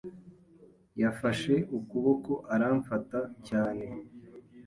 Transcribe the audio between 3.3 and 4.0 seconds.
cyane.